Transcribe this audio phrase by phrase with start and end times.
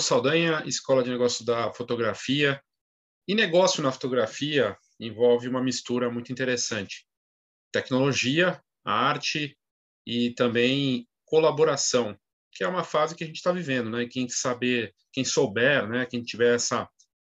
[0.00, 2.60] Manuel Saldanha, Escola de Negócios da Fotografia.
[3.28, 7.06] E negócio na fotografia envolve uma mistura muito interessante:
[7.70, 9.56] tecnologia, arte
[10.06, 12.18] e também colaboração,
[12.52, 14.06] que é uma fase que a gente está vivendo, né?
[14.06, 16.06] Quem saber, quem souber, né?
[16.06, 16.88] Quem tiver essa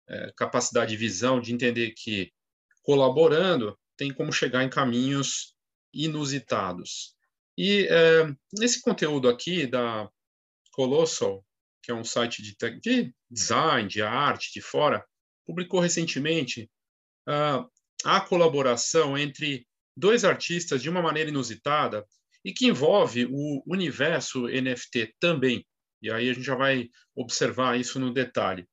[0.09, 2.33] é, capacidade de visão de entender que
[2.83, 5.55] colaborando tem como chegar em caminhos
[5.93, 7.15] inusitados.
[7.59, 10.09] E é, nesse conteúdo aqui da
[10.73, 11.45] Colossal,
[11.83, 15.05] que é um site de, de design, de arte de fora,
[15.45, 16.71] publicou recentemente
[17.29, 17.69] uh,
[18.05, 22.07] a colaboração entre dois artistas de uma maneira inusitada
[22.45, 25.67] e que envolve o universo NFT também.
[26.01, 28.67] E aí a gente já vai observar isso no detalhe.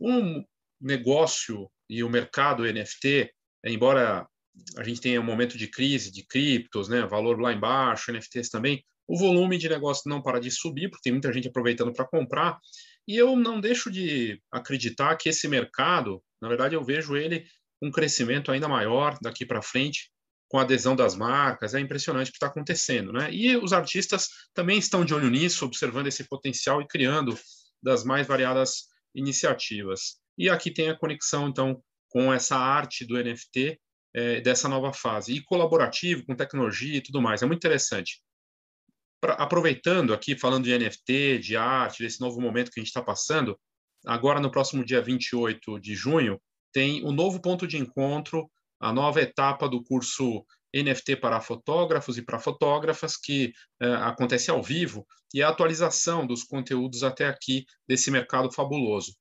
[0.00, 0.44] Um
[0.80, 3.32] negócio e o mercado NFT,
[3.64, 4.28] embora
[4.76, 8.84] a gente tenha um momento de crise de criptos, né, valor lá embaixo, NFTs também,
[9.06, 12.58] o volume de negócio não para de subir, porque tem muita gente aproveitando para comprar,
[13.06, 17.44] e eu não deixo de acreditar que esse mercado, na verdade, eu vejo ele
[17.82, 20.10] um crescimento ainda maior daqui para frente,
[20.48, 23.28] com a adesão das marcas, é impressionante o que está acontecendo, né?
[23.32, 27.36] E os artistas também estão de olho nisso, observando esse potencial e criando
[27.82, 30.16] das mais variadas iniciativas.
[30.38, 33.78] E aqui tem a conexão, então, com essa arte do NFT,
[34.14, 37.42] é, dessa nova fase, e colaborativo, com tecnologia e tudo mais.
[37.42, 38.22] É muito interessante
[39.24, 43.00] pra, aproveitando aqui, falando de NFT, de arte, desse novo momento que a gente está
[43.00, 43.58] passando,
[44.04, 46.38] agora no próximo dia 28 de junho,
[46.74, 50.44] tem o um novo ponto de encontro, a nova etapa do curso
[50.74, 53.50] NFT para fotógrafos e para fotógrafas, que
[53.80, 59.14] é, acontece ao vivo, e a atualização dos conteúdos até aqui desse mercado fabuloso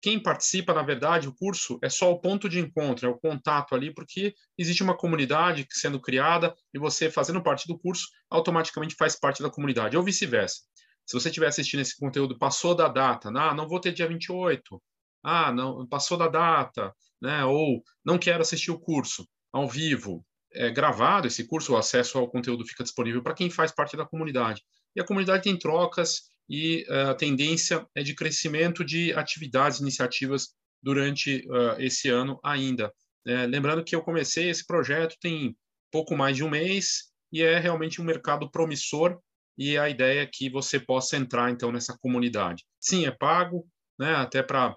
[0.00, 3.74] quem participa, na verdade, o curso é só o ponto de encontro, é o contato
[3.74, 9.18] ali, porque existe uma comunidade sendo criada e você, fazendo parte do curso, automaticamente faz
[9.18, 10.62] parte da comunidade, ou vice-versa.
[11.06, 14.82] Se você estiver assistindo esse conteúdo, passou da data, ah, não vou ter dia 28,
[15.22, 20.70] ah, não, passou da data, né, ou não quero assistir o curso ao vivo, é
[20.70, 24.62] gravado esse curso, o acesso ao conteúdo fica disponível para quem faz parte da comunidade.
[24.96, 30.48] E a comunidade tem trocas e uh, a tendência é de crescimento de atividades, iniciativas
[30.82, 32.92] durante uh, esse ano ainda.
[33.24, 35.56] É, lembrando que eu comecei esse projeto tem
[35.92, 39.20] pouco mais de um mês e é realmente um mercado promissor
[39.56, 42.64] e a ideia é que você possa entrar então nessa comunidade.
[42.80, 43.68] Sim, é pago,
[43.98, 44.76] né, até para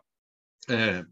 [0.69, 1.03] é,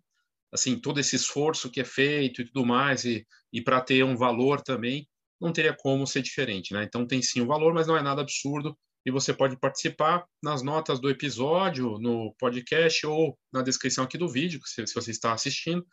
[0.51, 4.15] assim todo esse esforço que é feito e tudo mais e, e para ter um
[4.15, 5.07] valor também
[5.39, 6.83] não teria como ser diferente, né?
[6.83, 10.61] Então tem sim um valor, mas não é nada absurdo e você pode participar nas
[10.61, 15.33] notas do episódio, no podcast ou na descrição aqui do vídeo, se, se você está
[15.33, 15.85] assistindo,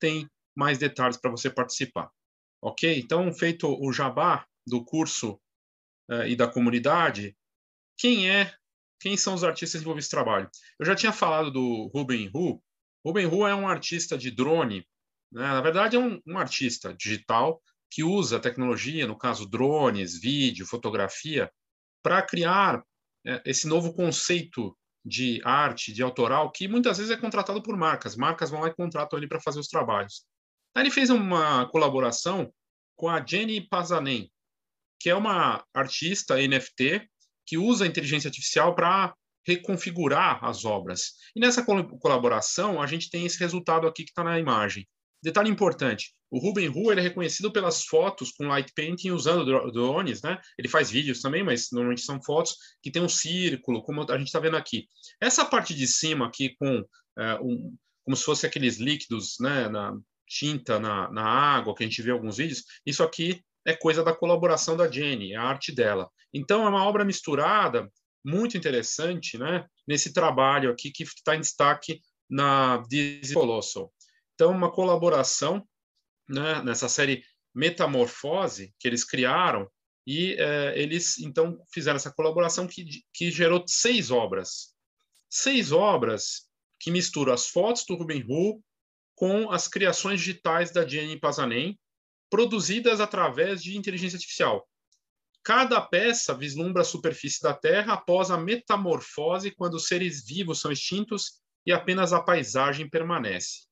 [0.00, 2.10] tem mais detalhes para você participar.
[2.60, 2.98] Ok?
[2.98, 5.40] Então, feito o jabá do curso
[6.10, 7.36] uh, e da comunidade,
[7.96, 8.52] quem é,
[9.00, 10.50] quem são os artistas envolvidos nesse trabalho?
[10.78, 12.60] Eu já tinha falado do Ruben Hu.
[13.04, 14.86] Ruben Hu é um artista de drone,
[15.30, 15.42] né?
[15.42, 21.50] na verdade é um, um artista digital que usa tecnologia, no caso drones, vídeo, fotografia,
[22.06, 22.84] para criar
[23.26, 28.14] é, esse novo conceito de arte, de autoral, que muitas vezes é contratado por marcas.
[28.14, 30.24] Marcas vão lá e contratam ele para fazer os trabalhos.
[30.72, 32.52] Aí ele fez uma colaboração
[32.94, 34.30] com a Jenny Pazanen,
[35.00, 37.10] que é uma artista NFT
[37.44, 39.12] que usa a inteligência artificial para
[39.44, 41.14] reconfigurar as obras.
[41.34, 44.86] E nessa colaboração, a gente tem esse resultado aqui que está na imagem.
[45.22, 50.22] Detalhe importante: o Ruben Hu ele é reconhecido pelas fotos com light painting usando drones,
[50.22, 50.40] né?
[50.58, 54.28] Ele faz vídeos também, mas normalmente são fotos que tem um círculo, como a gente
[54.28, 54.86] está vendo aqui.
[55.20, 56.84] Essa parte de cima aqui com
[57.18, 59.68] é, um, como se fosse aqueles líquidos, né?
[59.68, 59.96] Na
[60.28, 62.64] tinta, na, na água que a gente vê alguns vídeos.
[62.84, 66.10] Isso aqui é coisa da colaboração da Jenny, é a arte dela.
[66.32, 67.90] Então é uma obra misturada,
[68.24, 69.64] muito interessante, né?
[69.86, 73.92] Nesse trabalho aqui que está em destaque na Disney Colossal.
[74.36, 75.66] Então, uma colaboração
[76.28, 77.24] né, nessa série
[77.54, 79.66] Metamorfose que eles criaram
[80.06, 84.74] e é, eles então fizeram essa colaboração que, que gerou seis obras.
[85.28, 88.62] Seis obras que misturam as fotos do Ruben Hu
[89.14, 91.78] com as criações digitais da Jenny Pazanen,
[92.30, 94.68] produzidas através de inteligência artificial.
[95.42, 100.70] Cada peça vislumbra a superfície da Terra após a metamorfose, quando os seres vivos são
[100.70, 103.66] extintos e apenas a paisagem permanece.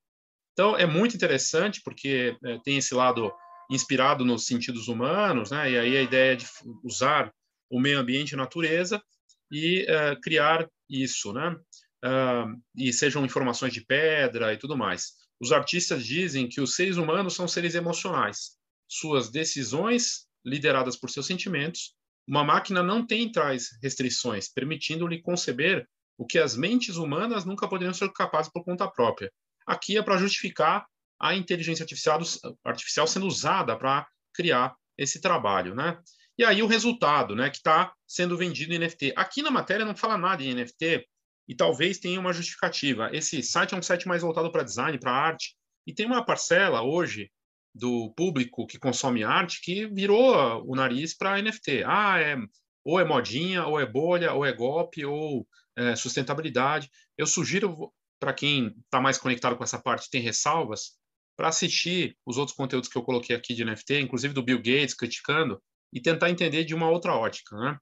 [0.55, 3.29] Então, é muito interessante, porque é, tem esse lado
[3.69, 5.69] inspirado nos sentidos humanos, né?
[5.69, 6.45] e aí a ideia de
[6.81, 7.29] usar
[7.69, 9.03] o meio ambiente e a natureza
[9.51, 11.55] e é, criar isso, né?
[12.03, 15.13] Uh, e sejam informações de pedra e tudo mais.
[15.41, 18.51] Os artistas dizem que os seres humanos são seres emocionais.
[18.87, 21.95] Suas decisões, lideradas por seus sentimentos,
[22.27, 27.93] uma máquina não tem traz restrições, permitindo-lhe conceber o que as mentes humanas nunca poderiam
[27.93, 29.31] ser capazes por conta própria.
[29.65, 30.85] Aqui é para justificar
[31.19, 32.19] a inteligência artificial,
[32.63, 35.97] artificial sendo usada para criar esse trabalho, né?
[36.37, 39.13] E aí o resultado, né, que está sendo vendido em NFT.
[39.15, 41.07] Aqui na matéria não fala nada em NFT
[41.47, 43.09] e talvez tenha uma justificativa.
[43.13, 45.55] Esse site é um site mais voltado para design, para arte,
[45.87, 47.31] e tem uma parcela hoje
[47.73, 51.83] do público que consome arte que virou o nariz para NFT.
[51.85, 52.37] Ah, é
[52.83, 56.89] ou é modinha, ou é bolha, ou é golpe, ou é, sustentabilidade.
[57.17, 60.97] Eu sugiro para quem está mais conectado com essa parte, tem ressalvas,
[61.37, 64.93] para assistir os outros conteúdos que eu coloquei aqui de NFT, inclusive do Bill Gates
[64.93, 67.55] criticando, e tentar entender de uma outra ótica.
[67.57, 67.77] Né?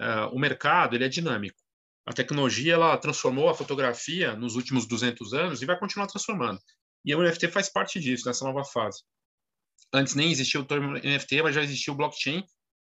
[0.00, 1.56] Uh, o mercado ele é dinâmico.
[2.06, 6.60] A tecnologia ela transformou a fotografia nos últimos 200 anos e vai continuar transformando.
[7.04, 9.02] E o NFT faz parte disso, nessa nova fase.
[9.92, 12.44] Antes nem existia o termo NFT, mas já existia o blockchain,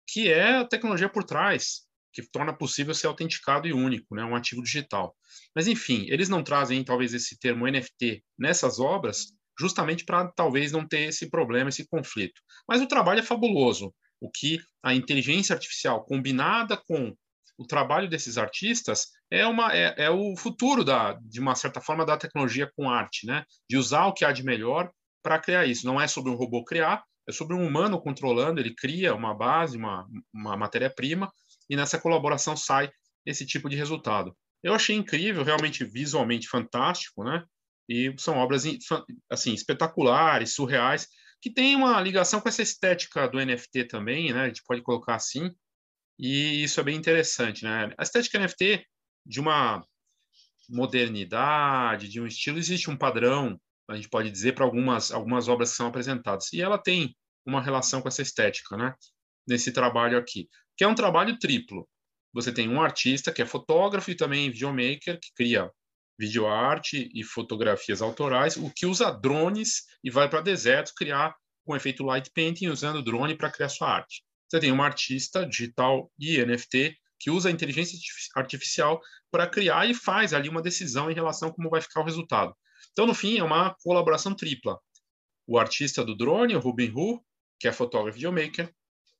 [0.08, 4.36] que é a tecnologia por trás, que torna possível ser autenticado e único, né, um
[4.36, 5.16] ativo digital.
[5.56, 10.88] Mas, enfim, eles não trazem, talvez, esse termo NFT nessas obras, justamente para talvez não
[10.88, 12.40] ter esse problema, esse conflito.
[12.68, 13.94] Mas o trabalho é fabuloso.
[14.22, 17.14] O que a inteligência artificial combinada com
[17.58, 22.06] o trabalho desses artistas é, uma, é, é o futuro, da, de uma certa forma,
[22.06, 23.44] da tecnologia com arte, né?
[23.70, 25.86] de usar o que há de melhor para criar isso.
[25.86, 29.78] Não é sobre um robô criar, é sobre um humano controlando, ele cria uma base,
[29.78, 31.32] uma, uma matéria-prima,
[31.70, 32.92] e nessa colaboração sai
[33.26, 34.36] esse tipo de resultado.
[34.62, 37.44] Eu achei incrível, realmente visualmente fantástico, né?
[37.90, 38.64] E são obras
[39.30, 41.08] assim espetaculares, surreais,
[41.42, 44.44] que tem uma ligação com essa estética do NFT também, né?
[44.44, 45.52] A gente pode colocar assim.
[46.18, 47.94] E isso é bem interessante, né?
[47.98, 48.86] A estética NFT
[49.26, 49.86] de uma
[50.70, 55.72] modernidade, de um estilo, existe um padrão, a gente pode dizer, para algumas, algumas obras
[55.72, 56.54] que são apresentadas.
[56.54, 57.14] E ela tem
[57.46, 58.96] uma relação com essa estética, né?
[59.48, 60.48] Nesse trabalho aqui,
[60.78, 61.88] que é um trabalho triplo.
[62.34, 65.70] Você tem um artista que é fotógrafo e também videomaker, que cria
[66.18, 71.36] videoarte e fotografias autorais, o que usa drones e vai para desertos criar
[71.66, 74.24] com efeito light painting usando drone para criar sua arte.
[74.50, 77.98] Você tem uma artista digital e NFT que usa a inteligência
[78.36, 79.02] artificial
[79.32, 82.54] para criar e faz ali uma decisão em relação a como vai ficar o resultado.
[82.92, 84.78] Então, no fim, é uma colaboração tripla.
[85.48, 87.24] O artista do drone, o Ruben Hu,
[87.60, 88.72] que é fotógrafo videomaker,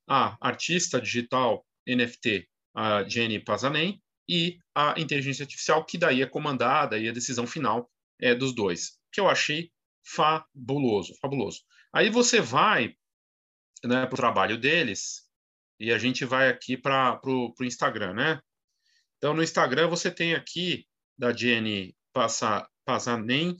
[0.08, 6.98] a artista digital NFT, a Jenny Pazanen, e a inteligência artificial, que daí é comandada
[6.98, 7.90] e a decisão final
[8.20, 9.70] é dos dois, que eu achei
[10.02, 11.60] fabuloso, fabuloso.
[11.92, 12.96] Aí você vai
[13.84, 15.28] né, para o trabalho deles
[15.78, 18.40] e a gente vai aqui para o Instagram, né?
[19.18, 20.86] Então, no Instagram você tem aqui
[21.16, 21.96] da Jenny
[22.84, 23.56] Pazanen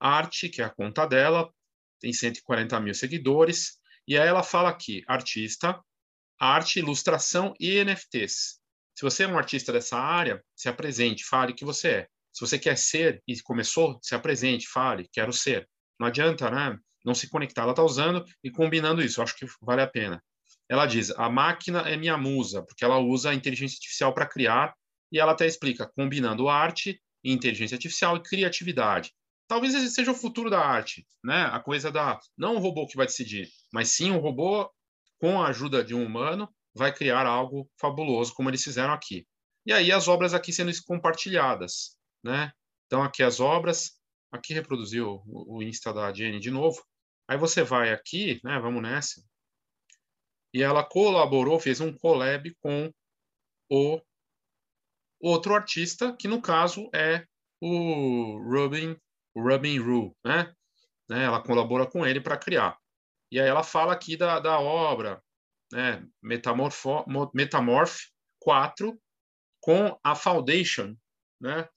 [0.00, 1.52] Arte, que é a conta dela,
[2.00, 5.82] tem 140 mil seguidores, e aí ela fala aqui, artista,
[6.38, 8.58] arte, ilustração e NFTs.
[8.94, 12.08] Se você é um artista dessa área, se apresente, fale que você é.
[12.32, 15.68] Se você quer ser e começou, se apresente, fale, quero ser.
[15.98, 16.78] Não adianta, né?
[17.04, 17.62] Não se conectar.
[17.62, 19.20] Ela está usando e combinando isso.
[19.20, 20.22] Eu acho que vale a pena.
[20.68, 24.74] Ela diz: a máquina é minha musa, porque ela usa a inteligência artificial para criar.
[25.10, 29.12] E ela até explica, combinando arte, inteligência artificial e criatividade.
[29.48, 31.48] Talvez esse seja o futuro da arte, né?
[31.50, 34.70] A coisa da não o robô que vai decidir, mas sim o robô
[35.18, 39.26] com a ajuda de um humano vai criar algo fabuloso, como eles fizeram aqui.
[39.66, 42.52] E aí as obras aqui sendo compartilhadas, né?
[42.86, 46.82] Então aqui as obras, aqui reproduziu o, Insta da Jenny de novo.
[47.28, 48.58] Aí você vai aqui, né?
[48.58, 49.22] Vamos nessa.
[50.54, 52.90] E ela colaborou, fez um collab com
[53.70, 54.00] o
[55.20, 57.26] outro artista, que no caso é
[57.60, 58.96] o Robin,
[59.34, 60.54] o Robin Rue, né?
[61.08, 61.24] né?
[61.24, 62.78] Ela colabora com ele para criar.
[63.30, 65.22] E aí ela fala aqui da, da obra,
[65.72, 67.04] né, Metamorfo,
[67.34, 67.98] Metamorph
[68.40, 68.98] 4
[69.60, 70.96] com a Foundation,
[71.40, 71.68] né,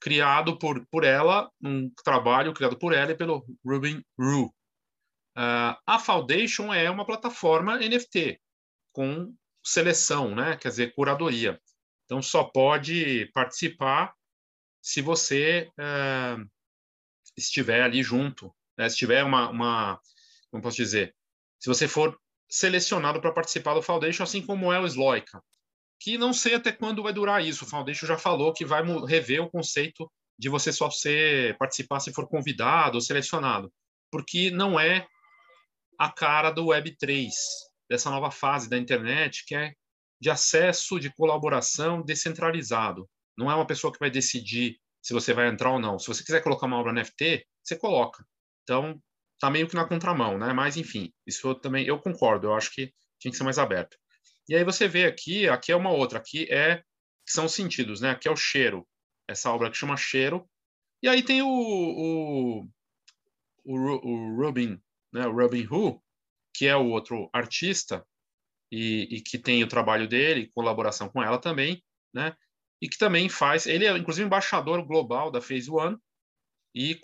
[0.00, 4.50] criado por, por ela, um trabalho criado por ela e pelo Ruben Rue.
[5.36, 8.40] Uh, a Foundation é uma plataforma NFT
[8.92, 9.34] com
[9.64, 11.60] seleção, né, quer dizer, curadoria.
[12.04, 14.14] Então, só pode participar
[14.80, 16.50] se você uh,
[17.36, 20.00] estiver ali junto, né, se tiver uma, uma,
[20.54, 21.12] como posso dizer,
[21.58, 22.16] se você for
[22.48, 25.42] selecionado para participar do Foundation, assim como é o Sloika.
[25.98, 27.64] Que não sei até quando vai durar isso.
[27.64, 30.08] O Foundation já falou que vai rever o conceito
[30.38, 33.72] de você só ser participar se for convidado ou selecionado,
[34.12, 35.08] porque não é
[35.98, 37.34] a cara do Web 3,
[37.90, 39.72] dessa nova fase da internet, que é
[40.20, 43.10] de acesso, de colaboração descentralizado.
[43.36, 45.98] Não é uma pessoa que vai decidir se você vai entrar ou não.
[45.98, 48.24] Se você quiser colocar uma obra NFT, você coloca.
[48.62, 49.00] Então,
[49.44, 50.52] está meio que na contramão, né?
[50.52, 52.46] Mas enfim, isso eu também eu concordo.
[52.48, 53.96] Eu acho que tinha que ser mais aberto.
[54.48, 56.82] E aí você vê aqui, aqui é uma outra, aqui é
[57.26, 58.10] são os sentidos, né?
[58.10, 58.86] Aqui é o cheiro.
[59.28, 60.48] essa obra que chama Cheiro.
[61.02, 62.68] E aí tem o, o,
[63.64, 64.80] o, o Robin,
[65.12, 66.02] né, o Robin Hu,
[66.54, 68.06] que é o outro artista
[68.70, 71.82] e, e, que tem o trabalho dele, colaboração com ela também,
[72.12, 72.34] né?
[72.80, 75.96] E que também faz, ele é inclusive embaixador global da Phase One
[76.74, 76.96] e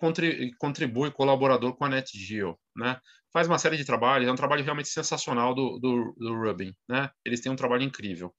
[0.59, 3.01] contribui, colaborador com a NetGeo, né?
[3.33, 7.11] Faz uma série de trabalhos, é um trabalho realmente sensacional do, do, do Rubin, né?
[7.25, 8.35] Eles têm um trabalho incrível.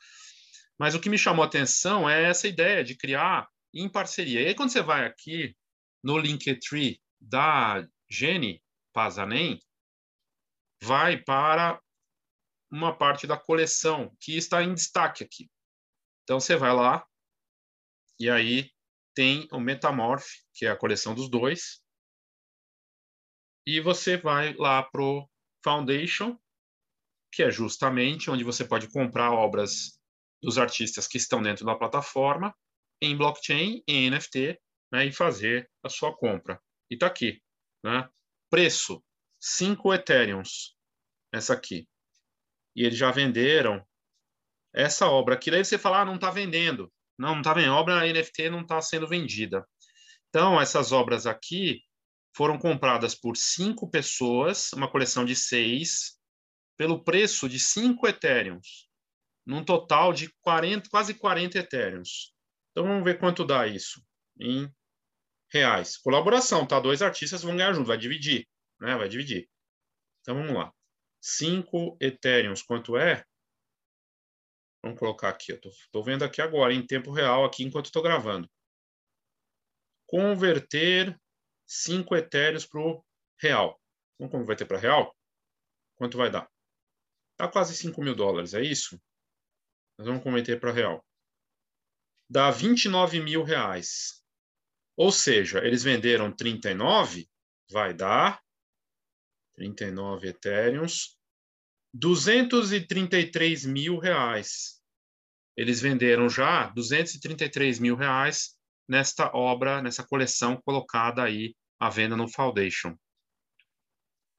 [0.77, 4.41] Mas o que me chamou a atenção é essa ideia de criar em parceria.
[4.41, 5.55] E aí, quando você vai aqui
[6.03, 8.61] no Linktree da Jenny
[8.91, 9.59] Pazanen,
[10.81, 11.79] vai para
[12.69, 15.49] uma parte da coleção que está em destaque aqui.
[16.23, 17.05] Então você vai lá
[18.19, 18.69] e aí
[19.15, 21.81] tem o Metamorph, que é a coleção dos dois,
[23.65, 25.29] e você vai lá pro
[25.63, 26.37] Foundation,
[27.31, 29.99] que é justamente onde você pode comprar obras
[30.41, 32.55] dos artistas que estão dentro da plataforma
[33.01, 34.59] em blockchain, em NFT,
[34.91, 36.61] né, e fazer a sua compra.
[36.89, 37.41] E está aqui,
[37.83, 38.09] né?
[38.49, 39.03] Preço
[39.39, 40.75] 5 Ethereums,
[41.31, 41.87] essa aqui.
[42.75, 43.85] E eles já venderam
[44.73, 45.49] essa obra aqui.
[45.49, 46.91] Daí você fala, ah, não está vendendo.
[47.21, 47.73] Não, não está vendendo.
[47.73, 49.63] A obra NFT não está sendo vendida.
[50.29, 51.79] Então, essas obras aqui
[52.35, 56.17] foram compradas por cinco pessoas, uma coleção de seis,
[56.75, 58.89] pelo preço de cinco Ethereums,
[59.45, 62.33] num total de 40, quase 40 Ethereums.
[62.71, 64.01] Então, vamos ver quanto dá isso
[64.39, 64.67] em
[65.53, 65.97] reais.
[65.97, 66.79] Colaboração, tá?
[66.79, 68.47] Dois artistas vão ganhar junto, vai dividir,
[68.79, 68.95] né?
[68.97, 69.47] Vai dividir.
[70.21, 70.73] Então, vamos lá.
[71.21, 73.23] 5 Ethereums, quanto é?
[74.83, 78.49] Vamos colocar aqui, eu estou vendo aqui agora, em tempo real, aqui enquanto estou gravando.
[80.07, 81.15] Converter
[81.67, 83.05] 5 Ethereums para o
[83.39, 83.79] real.
[84.19, 85.15] Vamos converter para real?
[85.95, 86.49] Quanto vai dar?
[87.31, 88.99] Está quase 5 mil dólares, é isso?
[89.97, 91.05] Nós vamos converter para real.
[92.29, 94.23] Dá 29 mil reais.
[94.95, 97.29] Ou seja, eles venderam 39,
[97.69, 98.41] vai dar
[99.55, 101.17] 39 Ethereums,
[101.93, 104.81] 233 mil reais.
[105.55, 108.57] Eles venderam já 233 mil reais
[108.87, 112.95] nesta obra, nessa coleção colocada aí à venda no Foundation.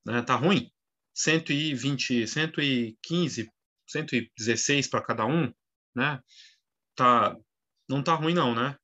[0.06, 0.71] Né, tá ruim?
[1.14, 3.52] 120, 115,
[3.87, 5.52] 116 para cada um,
[5.94, 6.21] né?
[6.94, 7.37] Tá,
[7.88, 8.76] não tá ruim não, né?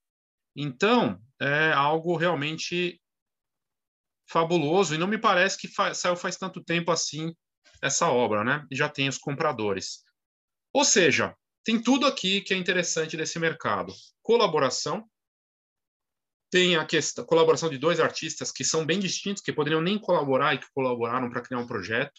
[0.54, 3.00] Então, é algo realmente
[4.28, 7.34] fabuloso e não me parece que fa saiu faz tanto tempo assim
[7.82, 8.66] essa obra, né?
[8.72, 10.02] Já tem os compradores.
[10.72, 13.92] Ou seja, tem tudo aqui que é interessante desse mercado.
[14.22, 15.08] Colaboração,
[16.50, 20.54] tem a questão, colaboração de dois artistas que são bem distintos, que poderiam nem colaborar
[20.54, 22.18] e que colaboraram para criar um projeto.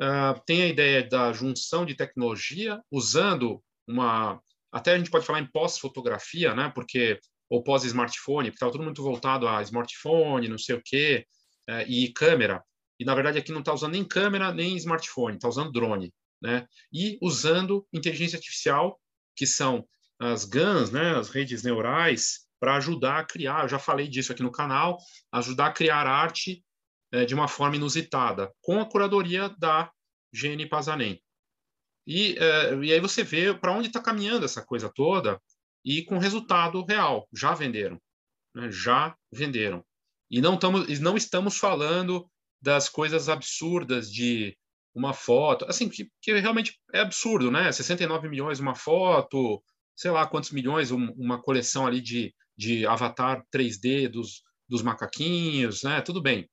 [0.00, 4.40] Uh, tem a ideia da junção de tecnologia, usando uma.
[4.72, 6.72] Até a gente pode falar em pós-fotografia, né?
[6.74, 7.20] Porque
[7.50, 11.26] ou pós-smartphone, porque estava tudo muito voltado a smartphone, não sei o quê,
[11.68, 12.62] é, e câmera.
[13.00, 16.12] E, na verdade, aqui não está usando nem câmera, nem smartphone, está usando drone.
[16.42, 16.68] Né?
[16.92, 19.00] E usando inteligência artificial,
[19.34, 19.88] que são
[20.18, 24.42] as GANs, né, as redes neurais, para ajudar a criar, eu já falei disso aqui
[24.42, 24.98] no canal,
[25.32, 26.62] ajudar a criar arte
[27.10, 29.90] é, de uma forma inusitada, com a curadoria da
[30.30, 31.18] Gene Pazanen.
[32.06, 35.40] E, é, e aí você vê para onde está caminhando essa coisa toda,
[35.82, 37.26] e com resultado real.
[37.32, 37.98] Já venderam.
[38.54, 38.70] Né?
[38.70, 39.82] Já venderam.
[40.30, 42.30] E não, tamo, não estamos falando
[42.60, 44.56] das coisas absurdas de
[44.94, 47.70] uma foto, assim, que, que realmente é absurdo, né?
[47.70, 49.62] 69 milhões uma foto,
[49.96, 55.82] sei lá quantos milhões, um, uma coleção ali de, de avatar 3D dos, dos macaquinhos,
[55.82, 56.00] né?
[56.00, 56.48] Tudo bem.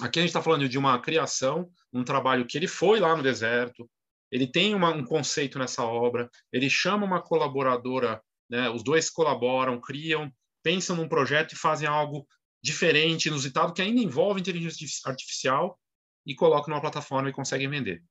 [0.00, 3.22] Aqui a gente está falando de uma criação, um trabalho que ele foi lá no
[3.22, 3.88] deserto,
[4.30, 8.68] ele tem uma, um conceito nessa obra, ele chama uma colaboradora né?
[8.70, 10.30] Os dois colaboram, criam,
[10.62, 12.26] pensam num projeto e fazem algo
[12.64, 15.78] diferente, inusitado, que ainda envolve inteligência artificial
[16.26, 18.02] e colocam numa plataforma e conseguem vender.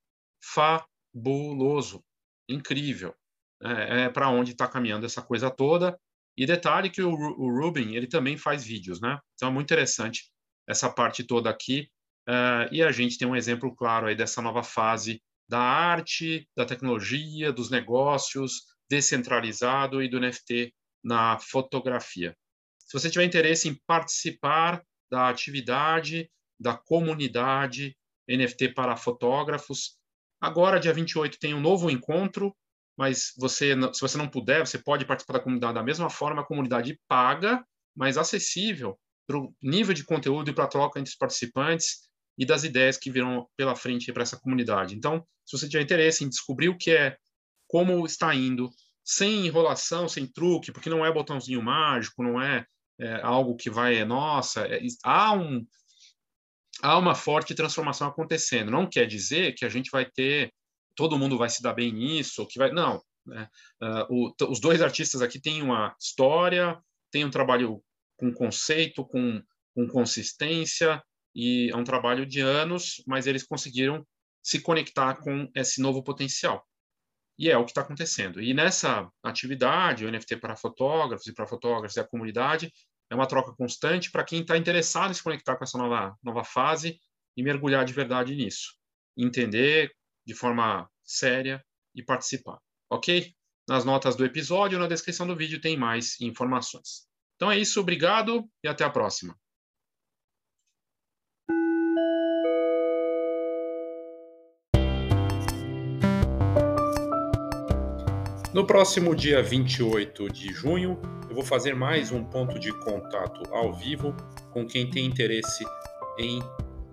[0.44, 2.06] Fabuloso,
[2.48, 3.16] incrível.
[3.64, 6.00] É, é para onde está caminhando essa coisa toda.
[6.38, 9.20] E detalhe que o, o Rubin ele também faz vídeos, né?
[9.34, 10.30] Então é muito interessante
[10.70, 11.90] essa parte toda aqui.
[12.30, 15.20] Uh, e a gente tem um exemplo claro aí dessa nova fase
[15.50, 20.72] da arte, da tecnologia, dos negócios, descentralizado e do NFT
[21.04, 22.36] na fotografia.
[22.86, 27.96] Se você tiver interesse em participar da atividade da comunidade
[28.28, 29.98] NFT para fotógrafos,
[30.40, 32.56] agora, dia 28, tem um novo encontro,
[32.98, 36.46] mas você, se você não puder, você pode participar da comunidade da mesma forma, a
[36.46, 38.98] comunidade paga, mas acessível
[39.28, 42.98] para o nível de conteúdo e para a troca entre os participantes e das ideias
[42.98, 44.96] que virão pela frente para essa comunidade.
[44.96, 47.18] Então, se você tiver interesse em descobrir o que é,
[47.68, 48.70] como está indo
[49.04, 52.66] sem enrolação, sem truque, porque não é botãozinho mágico, não é,
[53.00, 55.66] é algo que vai, nossa, é, há um
[56.82, 58.72] há uma forte transformação acontecendo.
[58.72, 60.52] Não quer dizer que a gente vai ter
[60.96, 63.02] todo mundo vai se dar bem nisso, que vai não.
[63.26, 63.48] Né?
[63.82, 66.80] Uh, o, os dois artistas aqui têm uma história,
[67.12, 67.84] têm um trabalho
[68.18, 69.42] com conceito, com,
[69.74, 71.02] com consistência
[71.36, 74.06] e é um trabalho de anos, mas eles conseguiram
[74.42, 76.66] se conectar com esse novo potencial.
[77.38, 78.42] E é o que está acontecendo.
[78.42, 82.72] E nessa atividade, o NFT para fotógrafos e para fotógrafos e a comunidade,
[83.10, 86.44] é uma troca constante para quem está interessado em se conectar com essa nova, nova
[86.44, 87.00] fase
[87.36, 88.76] e mergulhar de verdade nisso.
[89.18, 89.92] Entender
[90.26, 91.64] de forma séria
[91.96, 92.60] e participar.
[92.90, 93.34] Ok?
[93.68, 97.08] Nas notas do episódio, na descrição do vídeo, tem mais informações.
[97.36, 99.38] Então é isso, obrigado e até a próxima.
[108.54, 113.74] No próximo dia 28 de junho, eu vou fazer mais um ponto de contato ao
[113.74, 114.16] vivo
[114.52, 115.66] com quem tem interesse
[116.20, 116.40] em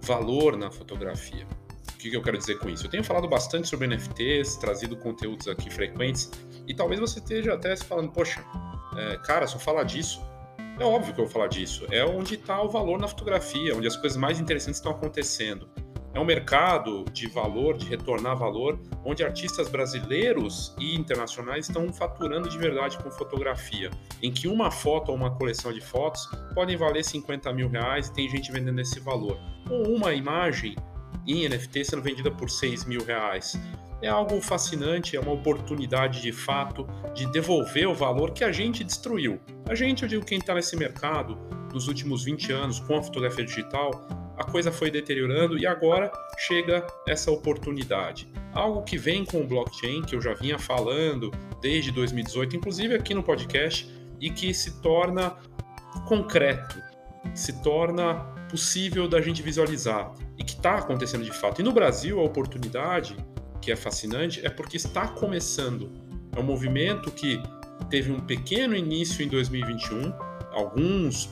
[0.01, 1.47] valor na fotografia.
[1.93, 2.87] O que eu quero dizer com isso?
[2.87, 6.31] Eu tenho falado bastante sobre NFTs, trazido conteúdos aqui frequentes,
[6.67, 8.43] e talvez você esteja até se falando, poxa,
[8.97, 10.19] é, cara, só falar disso.
[10.79, 11.87] É óbvio que eu vou falar disso.
[11.91, 15.69] É onde está o valor na fotografia, onde as coisas mais interessantes estão acontecendo.
[16.13, 22.49] É um mercado de valor, de retornar valor, onde artistas brasileiros e internacionais estão faturando
[22.49, 23.91] de verdade com fotografia,
[24.21, 28.13] em que uma foto ou uma coleção de fotos podem valer 50 mil reais e
[28.13, 29.39] tem gente vendendo esse valor.
[29.71, 30.75] Ou uma imagem
[31.27, 33.57] em NFT sendo vendida por 6 mil reais.
[34.03, 38.83] É algo fascinante, é uma oportunidade de fato de devolver o valor que a gente
[38.83, 39.39] destruiu.
[39.69, 41.39] A gente, eu digo, quem está nesse mercado
[41.73, 43.91] nos últimos 20 anos com a fotografia digital,
[44.51, 48.29] coisa foi deteriorando e agora chega essa oportunidade.
[48.53, 53.15] Algo que vem com o blockchain, que eu já vinha falando desde 2018, inclusive aqui
[53.15, 53.89] no podcast,
[54.21, 55.37] e que se torna
[56.07, 56.77] concreto,
[57.35, 58.15] se torna
[58.51, 61.61] possível da gente visualizar e que está acontecendo de fato.
[61.61, 63.17] E no Brasil, a oportunidade,
[63.63, 65.91] que é fascinante, é porque está começando.
[66.37, 67.41] É um movimento que
[67.89, 70.13] teve um pequeno início em 2021,
[70.53, 71.31] alguns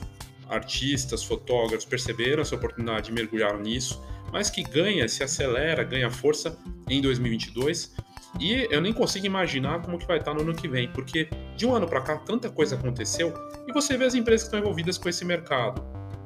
[0.49, 6.57] artistas, fotógrafos perceberam essa oportunidade e mergulharam nisso, mas que ganha, se acelera, ganha força
[6.89, 7.93] em 2022.
[8.39, 11.65] E eu nem consigo imaginar como que vai estar no ano que vem, porque de
[11.65, 13.33] um ano para cá tanta coisa aconteceu
[13.67, 15.83] e você vê as empresas que estão envolvidas com esse mercado.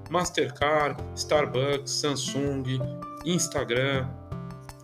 [0.10, 2.64] Mastercard, Starbucks, Samsung,
[3.26, 4.08] Instagram,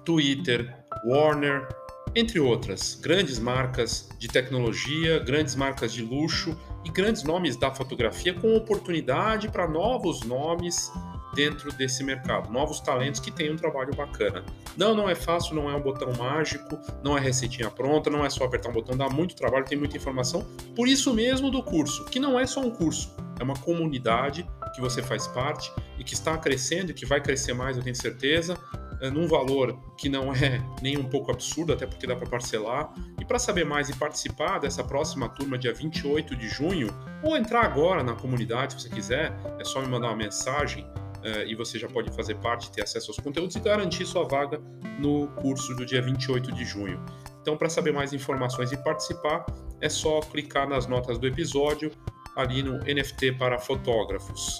[0.05, 0.73] Twitter,
[1.05, 1.67] Warner,
[2.15, 8.33] entre outras, grandes marcas de tecnologia, grandes marcas de luxo e grandes nomes da fotografia
[8.33, 10.91] com oportunidade para novos nomes
[11.33, 14.43] dentro desse mercado, novos talentos que têm um trabalho bacana.
[14.75, 18.29] Não, não é fácil, não é um botão mágico, não é receitinha pronta, não é
[18.29, 20.45] só apertar um botão, dá muito trabalho, tem muita informação.
[20.75, 24.81] Por isso mesmo do curso, que não é só um curso, é uma comunidade que
[24.81, 28.57] você faz parte e que está crescendo e que vai crescer mais, eu tenho certeza.
[29.01, 32.93] É, num valor que não é nem um pouco absurdo, até porque dá para parcelar.
[33.29, 36.87] Para saber mais e participar dessa próxima turma, dia 28 de junho,
[37.21, 41.45] ou entrar agora na comunidade, se você quiser, é só me mandar uma mensagem uh,
[41.45, 44.59] e você já pode fazer parte, ter acesso aos conteúdos e garantir sua vaga
[44.97, 46.99] no curso do dia 28 de junho.
[47.39, 49.45] Então, para saber mais informações e participar,
[49.79, 51.91] é só clicar nas notas do episódio
[52.35, 54.59] ali no NFT para fotógrafos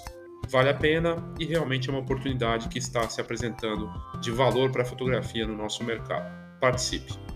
[0.50, 3.88] vale a pena e realmente é uma oportunidade que está se apresentando
[4.20, 6.28] de valor para a fotografia no nosso mercado.
[6.60, 7.29] Participe!